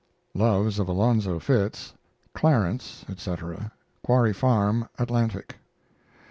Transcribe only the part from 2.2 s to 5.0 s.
CLARENCE, ETC. (Quarry Farm)